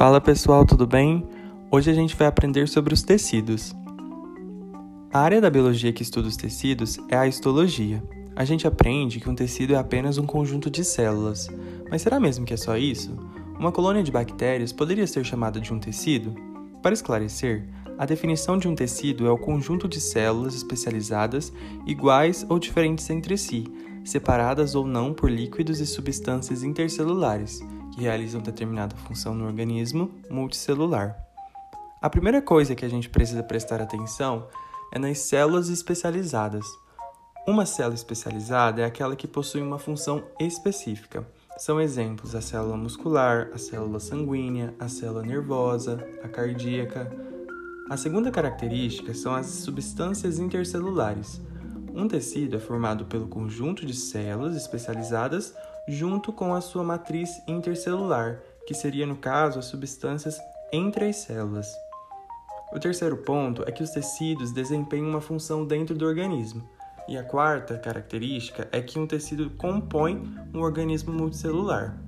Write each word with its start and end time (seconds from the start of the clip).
Fala 0.00 0.18
pessoal, 0.18 0.64
tudo 0.64 0.86
bem? 0.86 1.28
Hoje 1.70 1.90
a 1.90 1.92
gente 1.92 2.16
vai 2.16 2.26
aprender 2.26 2.66
sobre 2.68 2.94
os 2.94 3.02
tecidos. 3.02 3.76
A 5.12 5.20
área 5.20 5.42
da 5.42 5.50
biologia 5.50 5.92
que 5.92 6.02
estuda 6.02 6.26
os 6.26 6.38
tecidos 6.38 6.98
é 7.10 7.18
a 7.18 7.26
histologia. 7.26 8.02
A 8.34 8.42
gente 8.46 8.66
aprende 8.66 9.20
que 9.20 9.28
um 9.28 9.34
tecido 9.34 9.74
é 9.74 9.76
apenas 9.76 10.16
um 10.16 10.24
conjunto 10.24 10.70
de 10.70 10.86
células. 10.86 11.48
Mas 11.90 12.00
será 12.00 12.18
mesmo 12.18 12.46
que 12.46 12.54
é 12.54 12.56
só 12.56 12.78
isso? 12.78 13.14
Uma 13.58 13.70
colônia 13.70 14.02
de 14.02 14.10
bactérias 14.10 14.72
poderia 14.72 15.06
ser 15.06 15.22
chamada 15.22 15.60
de 15.60 15.70
um 15.70 15.78
tecido? 15.78 16.34
Para 16.80 16.94
esclarecer, 16.94 17.68
a 17.98 18.06
definição 18.06 18.56
de 18.56 18.66
um 18.66 18.74
tecido 18.74 19.26
é 19.26 19.30
o 19.30 19.36
conjunto 19.36 19.86
de 19.86 20.00
células 20.00 20.54
especializadas 20.54 21.52
iguais 21.86 22.46
ou 22.48 22.58
diferentes 22.58 23.10
entre 23.10 23.36
si, 23.36 23.64
separadas 24.04 24.74
ou 24.74 24.86
não 24.86 25.12
por 25.12 25.30
líquidos 25.30 25.80
e 25.80 25.86
substâncias 25.86 26.62
intercelulares, 26.62 27.60
que 27.94 28.02
realizam 28.02 28.40
determinada 28.40 28.96
função 28.96 29.34
no 29.34 29.46
organismo 29.46 30.10
multicelular. 30.30 31.16
A 32.00 32.08
primeira 32.08 32.40
coisa 32.40 32.74
que 32.74 32.84
a 32.84 32.88
gente 32.88 33.10
precisa 33.10 33.42
prestar 33.42 33.82
atenção 33.82 34.48
é 34.92 34.98
nas 34.98 35.18
células 35.18 35.68
especializadas. 35.68 36.64
Uma 37.46 37.66
célula 37.66 37.94
especializada 37.94 38.82
é 38.82 38.84
aquela 38.84 39.16
que 39.16 39.28
possui 39.28 39.60
uma 39.60 39.78
função 39.78 40.22
específica. 40.38 41.26
São 41.58 41.80
exemplos 41.80 42.34
a 42.34 42.40
célula 42.40 42.76
muscular, 42.76 43.50
a 43.52 43.58
célula 43.58 44.00
sanguínea, 44.00 44.74
a 44.78 44.88
célula 44.88 45.22
nervosa, 45.22 46.02
a 46.22 46.28
cardíaca. 46.28 47.10
A 47.90 47.96
segunda 47.96 48.30
característica 48.30 49.12
são 49.12 49.34
as 49.34 49.46
substâncias 49.46 50.38
intercelulares. 50.38 51.40
Um 51.94 52.06
tecido 52.08 52.56
é 52.56 52.60
formado 52.60 53.04
pelo 53.04 53.28
conjunto 53.28 53.84
de 53.84 53.94
células 53.94 54.56
especializadas 54.56 55.54
junto 55.88 56.32
com 56.32 56.54
a 56.54 56.60
sua 56.60 56.84
matriz 56.84 57.42
intercelular, 57.46 58.40
que 58.66 58.74
seria, 58.74 59.06
no 59.06 59.16
caso, 59.16 59.58
as 59.58 59.66
substâncias 59.66 60.38
entre 60.72 61.08
as 61.08 61.16
células. 61.16 61.72
O 62.72 62.78
terceiro 62.78 63.16
ponto 63.16 63.64
é 63.66 63.72
que 63.72 63.82
os 63.82 63.90
tecidos 63.90 64.52
desempenham 64.52 65.08
uma 65.08 65.20
função 65.20 65.64
dentro 65.64 65.94
do 65.94 66.06
organismo. 66.06 66.62
E 67.08 67.18
a 67.18 67.24
quarta 67.24 67.76
característica 67.76 68.68
é 68.70 68.80
que 68.80 68.98
um 68.98 69.06
tecido 69.06 69.50
compõe 69.50 70.22
um 70.54 70.60
organismo 70.60 71.12
multicelular. 71.12 71.98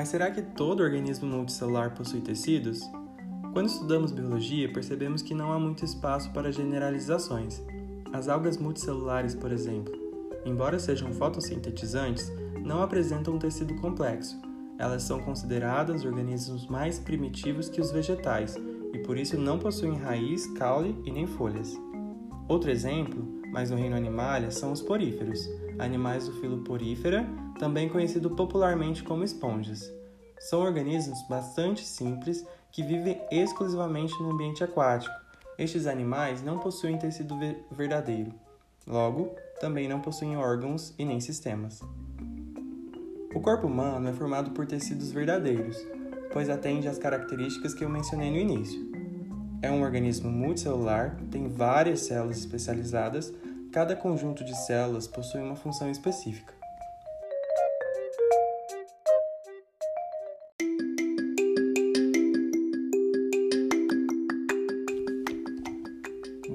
Mas 0.00 0.08
será 0.08 0.30
que 0.30 0.40
todo 0.40 0.82
organismo 0.82 1.28
multicelular 1.28 1.94
possui 1.94 2.22
tecidos? 2.22 2.80
Quando 3.52 3.66
estudamos 3.66 4.10
biologia, 4.10 4.72
percebemos 4.72 5.20
que 5.20 5.34
não 5.34 5.52
há 5.52 5.58
muito 5.58 5.84
espaço 5.84 6.32
para 6.32 6.50
generalizações. 6.50 7.62
As 8.10 8.26
algas 8.26 8.56
multicelulares, 8.56 9.34
por 9.34 9.52
exemplo, 9.52 9.92
embora 10.46 10.78
sejam 10.78 11.12
fotossintetizantes, 11.12 12.32
não 12.64 12.82
apresentam 12.82 13.34
um 13.34 13.38
tecido 13.38 13.74
complexo. 13.74 14.40
Elas 14.78 15.02
são 15.02 15.20
consideradas 15.20 16.02
organismos 16.02 16.66
mais 16.66 16.98
primitivos 16.98 17.68
que 17.68 17.82
os 17.82 17.90
vegetais 17.90 18.56
e 18.94 19.00
por 19.00 19.18
isso 19.18 19.36
não 19.36 19.58
possuem 19.58 19.98
raiz, 19.98 20.46
caule 20.54 20.98
e 21.04 21.12
nem 21.12 21.26
folhas. 21.26 21.78
Outro 22.50 22.68
exemplo, 22.68 23.24
mas 23.52 23.70
no 23.70 23.76
reino 23.76 23.94
animalia, 23.94 24.50
são 24.50 24.72
os 24.72 24.82
poríferos, 24.82 25.48
animais 25.78 26.26
do 26.26 26.32
filo 26.40 26.64
Porífera, 26.64 27.24
também 27.60 27.88
conhecido 27.88 28.28
popularmente 28.30 29.04
como 29.04 29.22
esponjas. 29.22 29.88
São 30.36 30.60
organismos 30.60 31.22
bastante 31.28 31.84
simples 31.84 32.44
que 32.72 32.82
vivem 32.82 33.20
exclusivamente 33.30 34.20
no 34.20 34.32
ambiente 34.32 34.64
aquático. 34.64 35.14
Estes 35.56 35.86
animais 35.86 36.42
não 36.42 36.58
possuem 36.58 36.98
tecido 36.98 37.38
verdadeiro, 37.70 38.34
logo, 38.84 39.32
também 39.60 39.86
não 39.86 40.00
possuem 40.00 40.36
órgãos 40.36 40.92
e 40.98 41.04
nem 41.04 41.20
sistemas. 41.20 41.80
O 43.32 43.38
corpo 43.38 43.68
humano 43.68 44.08
é 44.08 44.12
formado 44.12 44.50
por 44.50 44.66
tecidos 44.66 45.12
verdadeiros, 45.12 45.76
pois 46.32 46.50
atende 46.50 46.88
às 46.88 46.98
características 46.98 47.74
que 47.74 47.84
eu 47.84 47.88
mencionei 47.88 48.28
no 48.28 48.38
início. 48.38 48.99
É 49.62 49.70
um 49.70 49.82
organismo 49.82 50.30
multicelular, 50.30 51.16
tem 51.30 51.46
várias 51.46 52.00
células 52.00 52.38
especializadas, 52.38 53.32
cada 53.70 53.94
conjunto 53.94 54.42
de 54.42 54.56
células 54.66 55.06
possui 55.06 55.42
uma 55.42 55.54
função 55.54 55.90
específica. 55.90 56.54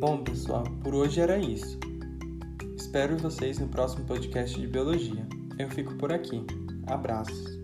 Bom, 0.00 0.22
pessoal, 0.24 0.64
por 0.82 0.94
hoje 0.94 1.20
era 1.20 1.38
isso. 1.38 1.78
Espero 2.76 3.18
vocês 3.18 3.58
no 3.58 3.68
próximo 3.68 4.06
podcast 4.06 4.58
de 4.58 4.66
Biologia. 4.66 5.26
Eu 5.58 5.68
fico 5.70 5.94
por 5.96 6.12
aqui. 6.12 6.44
Abraços. 6.86 7.58